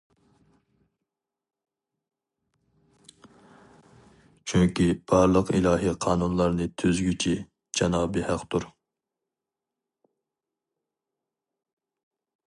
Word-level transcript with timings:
چۈنكى 4.51 4.87
بارلىق 5.13 5.53
ئىلاھى 5.59 5.93
قانۇنلارنى 6.07 6.69
تۈزگۈچى 6.83 7.35
جانابى 7.81 8.27
ھەقتۇر. 8.31 8.67